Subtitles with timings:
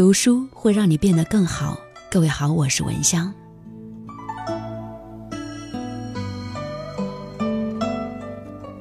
[0.00, 1.78] 读书会让你变得更好。
[2.10, 3.30] 各位好，我是文香。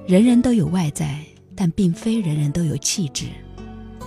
[0.07, 1.21] 人人都有外在，
[1.57, 3.25] 但并非人人都有气质。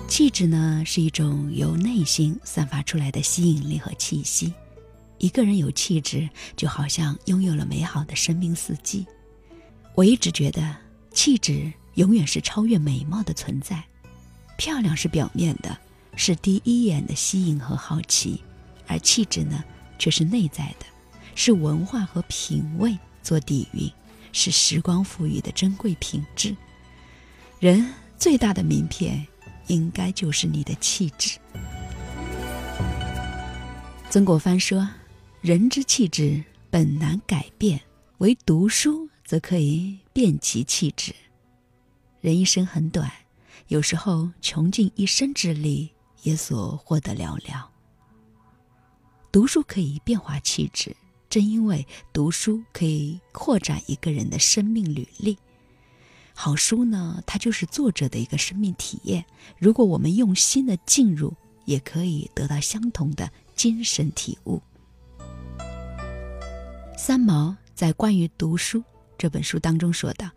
[0.08, 4.50] 气质呢，是一种由内心散发出来的吸引力和气息。
[5.18, 6.26] 一个人有气质，
[6.56, 9.06] 就好像拥有了美好的生命四季。
[9.94, 10.74] 我一直觉得，
[11.12, 13.84] 气质永远是超越美貌的存在。
[14.56, 15.76] 漂亮是表面的，
[16.16, 18.42] 是第一眼的吸引和好奇，
[18.86, 19.62] 而气质呢，
[19.98, 20.86] 却是内在的，
[21.34, 23.90] 是文化和品味做底蕴，
[24.32, 26.56] 是时光赋予的珍贵品质。
[27.60, 29.26] 人最大的名片。
[29.68, 31.38] 应该就是你的气质。
[34.10, 34.86] 曾国藩说
[35.40, 37.80] ：“人之气质本难改变，
[38.18, 41.14] 唯读书则可以变其气质。”
[42.20, 43.10] 人一生很短，
[43.68, 47.62] 有时候穷尽一生之力也所获得寥寥。
[49.30, 50.96] 读书可以变化气质，
[51.30, 55.38] 正因为读书可以扩展一个人的生命履历。
[56.34, 59.24] 好书呢，它就是作者的一个生命体验。
[59.58, 64.60] 如果我们用心的进入，也可以得到相同的精神体悟。
[66.96, 68.78] 三毛在《关于读书》
[69.18, 70.30] 这本书当中说道：“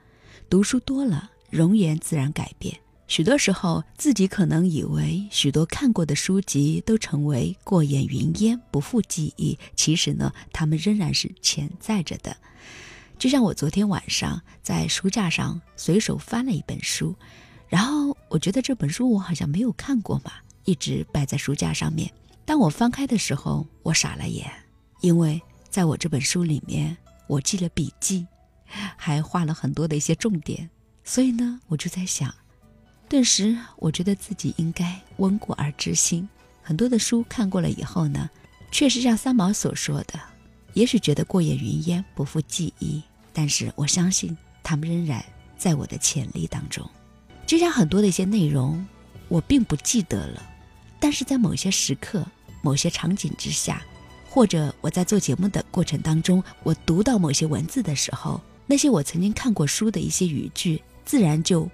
[0.49, 2.79] 读书多了，容颜自然改变。
[3.07, 9.57] 许多时候，自己可能以为许多看过的书籍都成为过眼云烟，不复记忆。
[9.75, 12.35] 其实呢，它们仍然是潜在着的。”
[13.17, 17.15] 就像我昨天晚上在书架上随手翻了一本书，
[17.69, 20.33] 然后我觉得这本书我好像没有看过嘛，
[20.65, 22.11] 一直摆在书架上面。
[22.43, 24.51] 当我翻开的时候，我傻了眼，
[24.99, 28.27] 因为在我这本书里面，我记了笔记，
[28.97, 30.69] 还画了很多的一些重点。
[31.03, 32.33] 所以呢，我就在想，
[33.07, 36.27] 顿时我觉得自己应该温故而知新。
[36.61, 38.29] 很多的书看过了以后呢，
[38.71, 40.19] 确实像三毛所说的。
[40.73, 43.01] 也许觉得过眼云烟，不复记忆，
[43.31, 45.23] 但是我相信他们仍然
[45.57, 46.85] 在我的潜力当中。
[47.45, 48.85] 就像很多的一些内容，
[49.27, 50.43] 我并不记得了，
[50.99, 52.25] 但是在某些时刻、
[52.61, 53.81] 某些场景之下，
[54.27, 61.69] 或者我在做节目的过程当中，我读到某些文字的时候，那些我曾经看过书的一些语句，自然就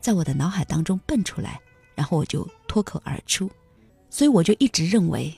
[0.00, 1.60] 在我的脑海当中蹦出来，
[1.94, 3.50] 然后我就脱口而出。
[4.08, 5.32] 所以我就一直认为，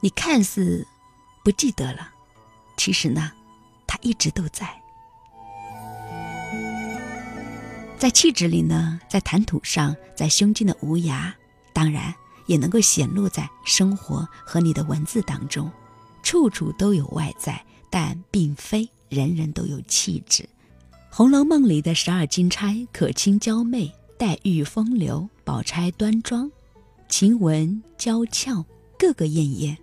[0.00, 0.86] 你看似
[1.44, 2.10] 不记得了。
[2.76, 3.32] 其实呢，
[3.86, 4.68] 它一直都在，
[7.98, 11.32] 在气质里呢，在谈吐上，在胸襟的无涯，
[11.72, 12.14] 当然
[12.46, 15.70] 也能够显露在生活和你的文字当中，
[16.22, 20.42] 处处都有外在，但并非人人都有气质。
[21.10, 26.50] 《红楼梦》里的十二金钗，可卿娇媚，黛玉风流，宝钗端庄，
[27.08, 28.66] 晴雯娇俏，
[28.98, 29.78] 个个艳艳，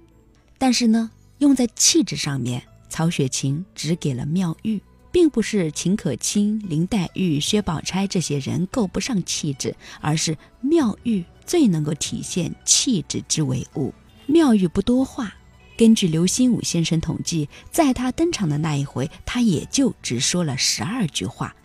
[0.58, 2.62] 但是呢，用在气质上面。
[2.90, 4.82] 曹雪芹只给了妙玉，
[5.12, 13.94] 并不是秦可卿、林黛玉、薛宝钗这些人够不上气质，而是妙玉最能够体现气质之为物。
[14.28, 15.34] 妙玉不多话，
[15.78, 21.56] 根据刘心武先生统计，在他登场的那一回，他也就只说了十二句话。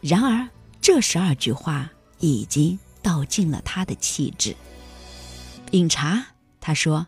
[0.00, 0.48] 然而
[0.80, 4.54] 这十二句话已经道尽了他的气质。
[5.72, 6.26] 饮茶，
[6.60, 7.06] 他说：“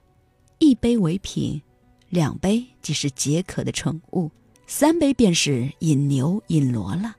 [0.58, 1.62] 一杯为品。”
[2.10, 4.30] 两杯即是解渴的宠物，
[4.66, 7.14] 三杯便是引牛引骡了。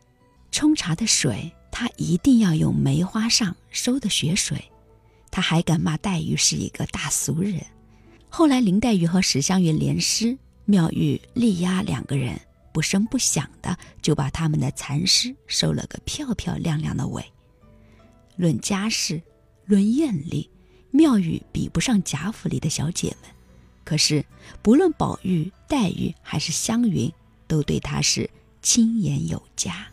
[0.52, 4.60] 冲茶的水，他一定要用梅花上收的雪水。
[5.30, 7.64] 他还敢骂黛玉是一个大俗人。
[8.30, 10.36] 后来林黛玉和史湘云联诗，
[10.66, 12.42] 妙玉力压两个人，
[12.74, 17.24] 不声不响的就把他们的残诗收了个漂漂亮亮的尾。
[18.40, 19.22] 论家世，
[19.66, 20.50] 论艳丽，
[20.92, 23.30] 妙玉比不上贾府里的小姐们。
[23.84, 24.24] 可是，
[24.62, 27.12] 不论宝玉、黛玉还是湘云，
[27.50, 28.30] 都对她是
[28.62, 29.86] 亲言有加。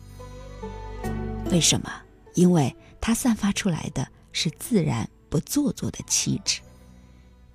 [1.51, 1.91] 为什么？
[2.35, 6.61] 因为她散发出来的是自然不做作的气质。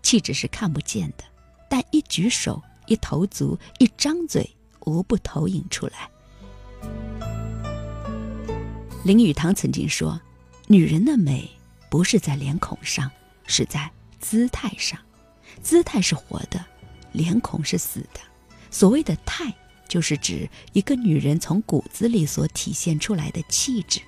[0.03, 1.25] 气质是看不见的，
[1.71, 4.47] 但一举手、一投足、一张嘴，
[4.81, 6.11] 无不投影出来。
[9.07, 10.21] 林语堂曾经说
[10.67, 11.51] ：“女人的美，
[11.91, 13.11] 不是在脸孔上，
[13.47, 14.99] 是在姿态上。”
[15.63, 16.65] 姿态是活的，
[17.13, 18.21] 脸孔是死的。
[18.71, 19.55] 所谓的态，
[19.87, 24.01] 就是指一个女人从骨子里所体现出来的气质。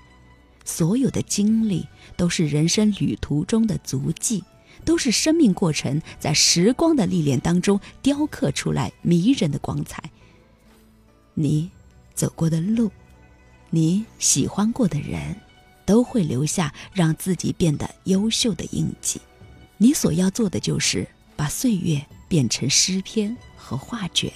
[0.64, 1.86] 所有的经历
[2.16, 4.42] 都是人生旅途中的足迹，
[4.86, 10.02] 都是生命过程在时光的历练当中雕刻出来迷人的光彩。
[11.34, 11.70] 你
[12.14, 12.90] 走过的路，
[13.68, 15.36] 你喜欢过的人，
[15.84, 19.20] 都会留下让自己变得优秀的印记。
[19.76, 24.32] 你所要做的就是把岁月变成诗篇和画卷。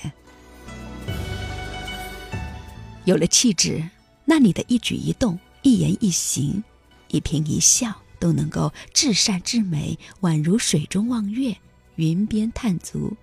[3.04, 3.88] 有了气质，
[4.24, 6.62] 那你的一举一动、一言一行、
[7.08, 11.56] 一颦一笑都能够至善至美，宛如水中望月，
[11.96, 13.16] 云边探足，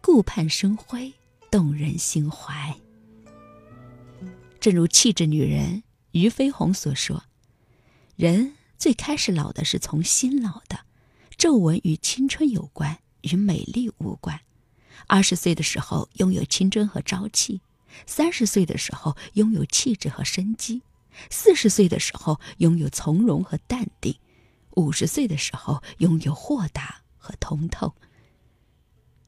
[0.00, 1.12] 顾盼生辉，
[1.50, 2.74] 动人心怀。
[4.58, 5.82] 正如气质女人
[6.14, 7.24] 俞飞鸿所说
[8.14, 10.86] ：“人最开始老的是从心老的，
[11.36, 14.40] 皱纹与青春有关，与美丽无关。
[15.08, 17.60] 二十岁的时候拥有青春和朝气。”
[18.06, 20.82] 三十岁的时候拥有气质和生机，
[21.30, 24.16] 四十岁的时候拥有从容和淡定，
[24.76, 27.94] 五十岁的时候拥有豁达和通透。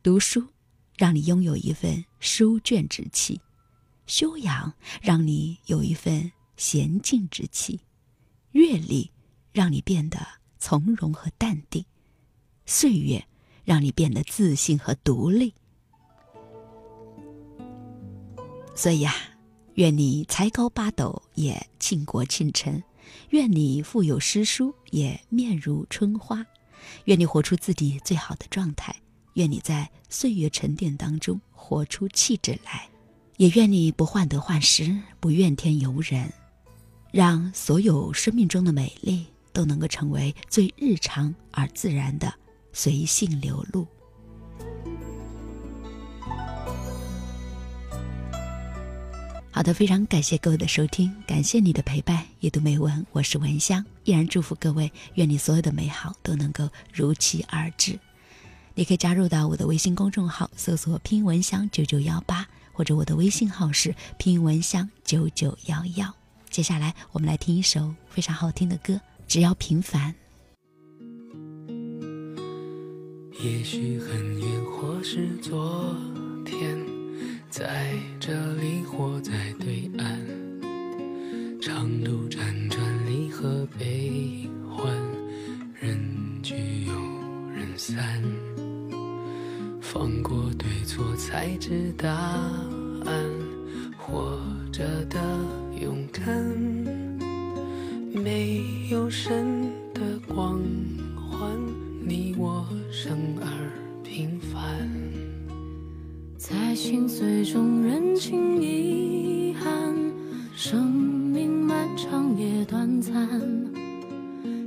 [0.04, 0.48] 读书
[0.96, 3.40] 让你拥有一份书卷之气，
[4.06, 7.80] 修养让你有一份娴静之气，
[8.52, 9.10] 阅历
[9.52, 10.18] 让你变得
[10.58, 11.84] 从容和淡定，
[12.64, 13.24] 岁月
[13.64, 15.54] 让你变得自信和独立。
[18.74, 19.14] 所以呀，
[19.74, 22.82] 愿你才高八斗也倾国倾城，
[23.30, 26.44] 愿你腹有诗书也面如春花，
[27.04, 28.94] 愿你活出自己最好的状态，
[29.34, 32.88] 愿你在岁月沉淀当中活出气质来，
[33.38, 36.32] 也愿你不患得患失，不怨天尤人，
[37.16, 42.30] 让所有生命中的美丽都能够成为最日常而自然的
[42.74, 43.88] 随性流露。
[49.50, 52.22] 好的，非常感谢各位的收听，感谢你的陪伴。
[52.40, 57.98] 阅读美文，我是文香，依然祝福各位，愿你所有的美好都能够如期而至。
[58.74, 66.14] 你可以加入到我的微信公众号，搜索“拼文香九九幺八”，或者我的微信号是“拼文香九九幺幺”。
[66.56, 68.94] 接下来，我们来听一首非常好听的歌，
[69.28, 70.14] 《只要平凡》。
[73.44, 75.94] 也许很远，或是昨
[76.46, 76.82] 天。
[77.50, 80.18] 在这里或在对岸，
[81.60, 82.38] 长路辗
[82.70, 84.90] 转，离合悲欢，
[85.78, 86.54] 人聚
[86.86, 86.94] 又
[87.50, 88.22] 人散。
[89.82, 93.45] 放过对错，才知答案。
[106.86, 109.92] 心碎中认清遗憾，
[110.54, 113.12] 生命漫长也短暂，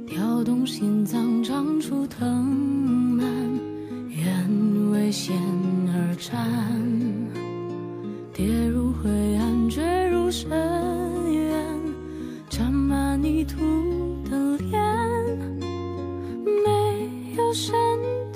[0.05, 2.43] 跳动心脏长出藤
[3.15, 3.25] 蔓，
[4.09, 5.33] 愿为险
[5.93, 6.45] 而战，
[8.33, 10.49] 跌入灰暗，坠入深
[11.31, 11.65] 渊，
[12.49, 13.55] 沾满泥土
[14.29, 14.77] 的脸，
[16.43, 17.73] 没有神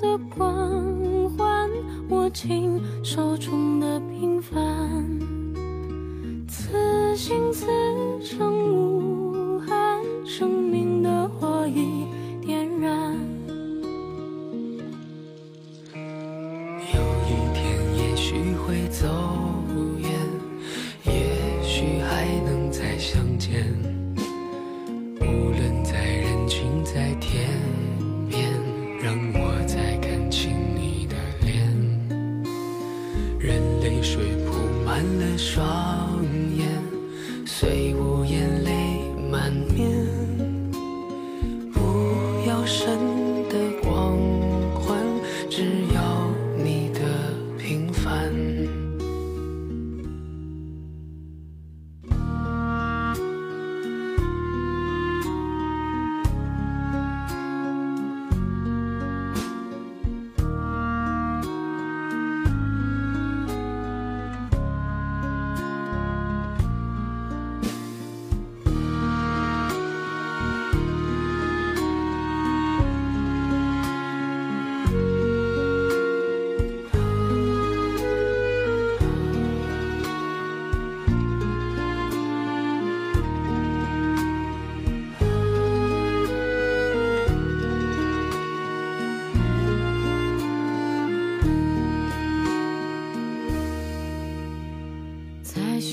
[0.00, 1.68] 的光环。
[2.10, 3.73] 握紧手中
[35.36, 36.22] 双
[36.56, 36.66] 眼，
[37.44, 38.13] 随我